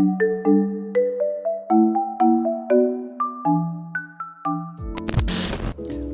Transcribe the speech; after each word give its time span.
Thank 0.00 0.22
you. 0.46 0.59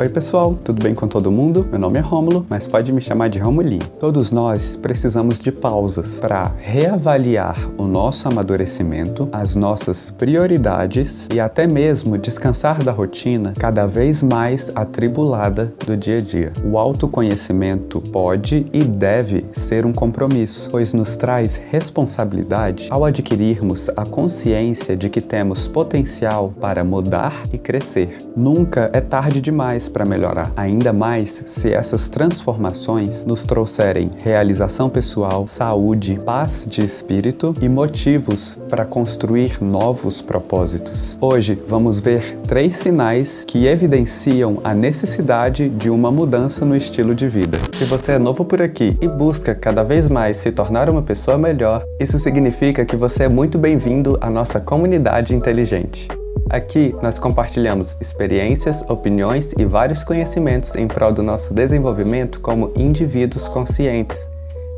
Oi 0.00 0.08
pessoal, 0.08 0.54
tudo 0.62 0.80
bem 0.80 0.94
com 0.94 1.08
todo 1.08 1.28
mundo? 1.28 1.66
Meu 1.68 1.78
nome 1.80 1.98
é 1.98 2.00
Rômulo, 2.00 2.46
mas 2.48 2.68
pode 2.68 2.92
me 2.92 3.00
chamar 3.00 3.26
de 3.26 3.40
Romulinho. 3.40 3.84
Todos 3.98 4.30
nós 4.30 4.76
precisamos 4.76 5.40
de 5.40 5.50
pausas 5.50 6.20
para 6.20 6.52
reavaliar 6.56 7.56
o 7.76 7.82
nosso 7.82 8.28
amadurecimento, 8.28 9.28
as 9.32 9.56
nossas 9.56 10.12
prioridades 10.12 11.26
e 11.34 11.40
até 11.40 11.66
mesmo 11.66 12.16
descansar 12.16 12.84
da 12.84 12.92
rotina 12.92 13.52
cada 13.58 13.86
vez 13.86 14.22
mais 14.22 14.70
atribulada 14.72 15.74
do 15.84 15.96
dia 15.96 16.18
a 16.18 16.20
dia. 16.20 16.52
O 16.64 16.78
autoconhecimento 16.78 18.00
pode 18.00 18.66
e 18.72 18.84
deve 18.84 19.46
ser 19.50 19.84
um 19.84 19.92
compromisso, 19.92 20.68
pois 20.70 20.92
nos 20.92 21.16
traz 21.16 21.56
responsabilidade 21.56 22.86
ao 22.88 23.04
adquirirmos 23.04 23.90
a 23.96 24.06
consciência 24.06 24.96
de 24.96 25.10
que 25.10 25.20
temos 25.20 25.66
potencial 25.66 26.52
para 26.60 26.84
mudar 26.84 27.42
e 27.52 27.58
crescer. 27.58 28.18
Nunca 28.36 28.90
é 28.92 29.00
tarde 29.00 29.40
demais 29.40 29.87
para 29.88 30.04
melhorar, 30.04 30.52
ainda 30.56 30.92
mais 30.92 31.42
se 31.46 31.72
essas 31.72 32.08
transformações 32.08 33.24
nos 33.24 33.44
trouxerem 33.44 34.10
realização 34.18 34.90
pessoal, 34.90 35.46
saúde, 35.46 36.20
paz 36.24 36.66
de 36.68 36.84
espírito 36.84 37.54
e 37.60 37.68
motivos 37.68 38.58
para 38.68 38.84
construir 38.84 39.62
novos 39.62 40.20
propósitos. 40.20 41.18
Hoje 41.20 41.60
vamos 41.66 42.00
ver 42.00 42.38
três 42.46 42.76
sinais 42.76 43.44
que 43.46 43.66
evidenciam 43.66 44.60
a 44.62 44.74
necessidade 44.74 45.68
de 45.68 45.90
uma 45.90 46.10
mudança 46.10 46.64
no 46.64 46.76
estilo 46.76 47.14
de 47.14 47.28
vida. 47.28 47.58
Se 47.78 47.84
você 47.84 48.12
é 48.12 48.18
novo 48.18 48.44
por 48.44 48.60
aqui 48.60 48.96
e 49.00 49.08
busca 49.08 49.54
cada 49.54 49.82
vez 49.82 50.08
mais 50.08 50.36
se 50.38 50.50
tornar 50.50 50.90
uma 50.90 51.02
pessoa 51.02 51.38
melhor, 51.38 51.84
isso 52.00 52.18
significa 52.18 52.84
que 52.84 52.96
você 52.96 53.24
é 53.24 53.28
muito 53.28 53.58
bem-vindo 53.58 54.18
à 54.20 54.28
nossa 54.28 54.60
comunidade 54.60 55.34
inteligente. 55.34 56.08
Aqui 56.50 56.94
nós 57.02 57.18
compartilhamos 57.18 57.96
experiências, 58.00 58.82
opiniões 58.88 59.52
e 59.58 59.66
vários 59.66 60.02
conhecimentos 60.02 60.74
em 60.74 60.88
prol 60.88 61.12
do 61.12 61.22
nosso 61.22 61.52
desenvolvimento 61.52 62.40
como 62.40 62.72
indivíduos 62.74 63.46
conscientes. 63.48 64.28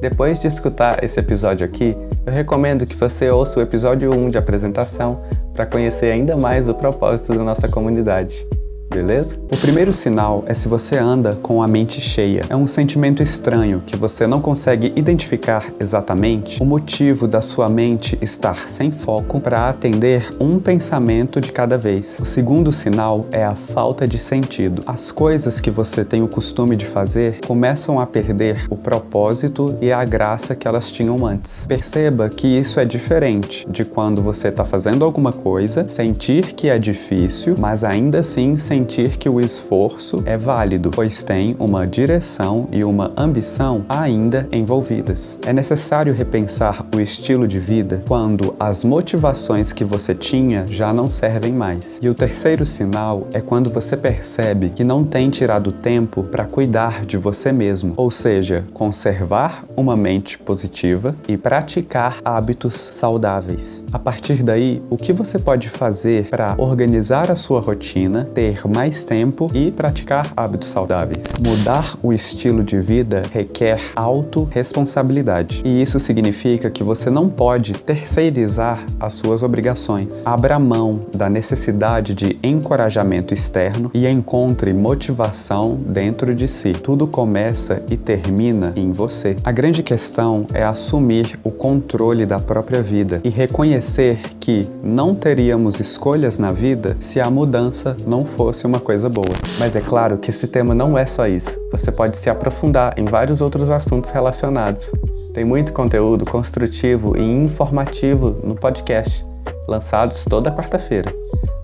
Depois 0.00 0.40
de 0.40 0.48
escutar 0.48 1.04
esse 1.04 1.20
episódio 1.20 1.64
aqui, 1.64 1.96
eu 2.26 2.32
recomendo 2.32 2.86
que 2.86 2.96
você 2.96 3.30
ouça 3.30 3.60
o 3.60 3.62
episódio 3.62 4.12
1 4.12 4.30
de 4.30 4.38
apresentação 4.38 5.22
para 5.52 5.66
conhecer 5.66 6.10
ainda 6.10 6.36
mais 6.36 6.66
o 6.66 6.74
propósito 6.74 7.34
da 7.34 7.44
nossa 7.44 7.68
comunidade 7.68 8.46
beleza? 8.90 9.36
O 9.50 9.56
primeiro 9.56 9.92
sinal 9.92 10.44
é 10.46 10.54
se 10.54 10.68
você 10.68 10.96
anda 10.96 11.38
com 11.42 11.62
a 11.62 11.68
mente 11.68 12.00
cheia. 12.00 12.44
É 12.48 12.56
um 12.56 12.66
sentimento 12.66 13.22
estranho 13.22 13.82
que 13.86 13.96
você 13.96 14.26
não 14.26 14.40
consegue 14.40 14.92
identificar 14.96 15.66
exatamente 15.78 16.60
o 16.62 16.66
motivo 16.66 17.26
da 17.28 17.40
sua 17.40 17.68
mente 17.68 18.18
estar 18.20 18.68
sem 18.68 18.90
foco 18.90 19.40
para 19.40 19.68
atender 19.68 20.28
um 20.40 20.58
pensamento 20.58 21.40
de 21.40 21.52
cada 21.52 21.78
vez. 21.78 22.18
O 22.20 22.24
segundo 22.24 22.72
sinal 22.72 23.26
é 23.30 23.44
a 23.44 23.54
falta 23.54 24.06
de 24.06 24.18
sentido. 24.18 24.82
As 24.86 25.10
coisas 25.10 25.60
que 25.60 25.70
você 25.70 26.04
tem 26.04 26.22
o 26.22 26.28
costume 26.28 26.76
de 26.76 26.86
fazer 26.86 27.40
começam 27.46 28.00
a 28.00 28.06
perder 28.06 28.66
o 28.68 28.76
propósito 28.76 29.76
e 29.80 29.92
a 29.92 30.04
graça 30.04 30.54
que 30.54 30.66
elas 30.66 30.90
tinham 30.90 31.24
antes. 31.24 31.66
Perceba 31.66 32.28
que 32.28 32.46
isso 32.46 32.80
é 32.80 32.84
diferente 32.84 33.66
de 33.70 33.84
quando 33.84 34.22
você 34.22 34.48
está 34.48 34.64
fazendo 34.64 35.04
alguma 35.04 35.32
coisa, 35.32 35.86
sentir 35.86 36.52
que 36.54 36.68
é 36.68 36.78
difícil, 36.78 37.54
mas 37.58 37.84
ainda 37.84 38.20
assim 38.20 38.56
sem 38.56 38.79
sentir 38.80 39.18
que 39.18 39.28
o 39.28 39.40
esforço 39.40 40.22
é 40.24 40.38
válido, 40.38 40.90
pois 40.90 41.22
tem 41.22 41.54
uma 41.58 41.86
direção 41.86 42.66
e 42.72 42.82
uma 42.82 43.12
ambição 43.14 43.84
ainda 43.86 44.48
envolvidas. 44.50 45.38
É 45.44 45.52
necessário 45.52 46.14
repensar 46.14 46.86
o 46.94 46.98
estilo 46.98 47.46
de 47.46 47.60
vida 47.60 48.02
quando 48.08 48.54
as 48.58 48.82
motivações 48.82 49.70
que 49.70 49.84
você 49.84 50.14
tinha 50.14 50.64
já 50.66 50.94
não 50.94 51.10
servem 51.10 51.52
mais. 51.52 51.98
E 52.00 52.08
o 52.08 52.14
terceiro 52.14 52.64
sinal 52.64 53.28
é 53.34 53.40
quando 53.42 53.68
você 53.68 53.98
percebe 53.98 54.70
que 54.70 54.82
não 54.82 55.04
tem 55.04 55.28
tirado 55.28 55.72
tempo 55.72 56.22
para 56.22 56.46
cuidar 56.46 57.04
de 57.04 57.18
você 57.18 57.52
mesmo, 57.52 57.92
ou 57.98 58.10
seja, 58.10 58.64
conservar 58.72 59.64
uma 59.76 59.94
mente 59.94 60.38
positiva 60.38 61.14
e 61.28 61.36
praticar 61.36 62.18
hábitos 62.24 62.76
saudáveis. 62.76 63.84
A 63.92 63.98
partir 63.98 64.42
daí, 64.42 64.82
o 64.88 64.96
que 64.96 65.12
você 65.12 65.38
pode 65.38 65.68
fazer 65.68 66.28
para 66.30 66.54
organizar 66.56 67.30
a 67.30 67.36
sua 67.36 67.60
rotina, 67.60 68.26
ter 68.32 68.66
mais 68.74 69.04
tempo 69.04 69.50
e 69.52 69.70
praticar 69.70 70.32
hábitos 70.36 70.68
saudáveis. 70.68 71.24
Mudar 71.40 71.96
o 72.02 72.12
estilo 72.12 72.62
de 72.62 72.80
vida 72.80 73.22
requer 73.32 73.80
autorresponsabilidade. 73.96 75.62
E 75.64 75.82
isso 75.82 75.98
significa 75.98 76.70
que 76.70 76.82
você 76.82 77.10
não 77.10 77.28
pode 77.28 77.74
terceirizar 77.74 78.84
as 78.98 79.14
suas 79.14 79.42
obrigações. 79.42 80.26
Abra 80.26 80.58
mão 80.58 81.06
da 81.14 81.28
necessidade 81.28 82.14
de 82.14 82.38
encorajamento 82.42 83.34
externo 83.34 83.90
e 83.92 84.06
encontre 84.06 84.72
motivação 84.72 85.74
dentro 85.86 86.34
de 86.34 86.46
si. 86.46 86.72
Tudo 86.72 87.06
começa 87.06 87.82
e 87.90 87.96
termina 87.96 88.72
em 88.76 88.92
você. 88.92 89.36
A 89.42 89.52
grande 89.52 89.82
questão 89.82 90.46
é 90.54 90.62
assumir 90.62 91.38
o 91.42 91.50
controle 91.50 92.24
da 92.24 92.38
própria 92.38 92.82
vida 92.82 93.20
e 93.24 93.28
reconhecer 93.28 94.18
que 94.50 94.68
não 94.82 95.14
teríamos 95.14 95.78
escolhas 95.78 96.36
na 96.36 96.50
vida 96.50 96.96
se 96.98 97.20
a 97.20 97.30
mudança 97.30 97.96
não 98.04 98.24
fosse 98.24 98.66
uma 98.66 98.80
coisa 98.80 99.08
boa. 99.08 99.32
Mas 99.60 99.76
é 99.76 99.80
claro 99.80 100.18
que 100.18 100.30
esse 100.30 100.48
tema 100.48 100.74
não 100.74 100.98
é 100.98 101.06
só 101.06 101.28
isso. 101.28 101.56
Você 101.70 101.92
pode 101.92 102.18
se 102.18 102.28
aprofundar 102.28 102.98
em 102.98 103.04
vários 103.04 103.40
outros 103.40 103.70
assuntos 103.70 104.10
relacionados. 104.10 104.90
Tem 105.32 105.44
muito 105.44 105.72
conteúdo 105.72 106.24
construtivo 106.24 107.16
e 107.16 107.22
informativo 107.22 108.40
no 108.42 108.56
podcast, 108.56 109.24
lançados 109.68 110.24
toda 110.24 110.50
quarta-feira. 110.50 111.14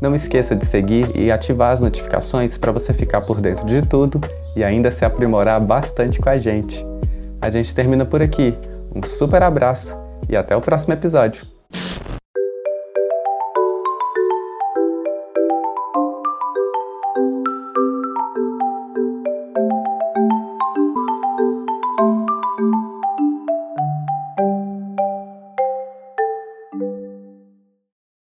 Não 0.00 0.14
esqueça 0.14 0.54
de 0.54 0.64
seguir 0.64 1.10
e 1.16 1.32
ativar 1.32 1.72
as 1.72 1.80
notificações 1.80 2.56
para 2.56 2.70
você 2.70 2.92
ficar 2.92 3.22
por 3.22 3.40
dentro 3.40 3.66
de 3.66 3.82
tudo 3.82 4.20
e 4.54 4.62
ainda 4.62 4.92
se 4.92 5.04
aprimorar 5.04 5.60
bastante 5.60 6.20
com 6.20 6.28
a 6.28 6.38
gente. 6.38 6.86
A 7.40 7.50
gente 7.50 7.74
termina 7.74 8.04
por 8.04 8.22
aqui. 8.22 8.54
Um 8.94 9.04
super 9.04 9.42
abraço 9.42 9.96
e 10.28 10.36
até 10.36 10.54
o 10.56 10.60
próximo 10.60 10.92
episódio. 10.94 11.55